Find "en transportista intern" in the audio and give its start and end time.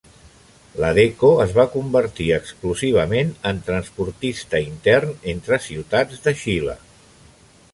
3.51-5.13